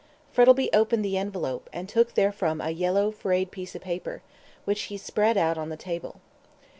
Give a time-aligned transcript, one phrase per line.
[0.33, 4.23] Frettlby opened the envelope, and took therefrom a yellow, frayed piece of paper,
[4.65, 6.21] which he spread out on the table.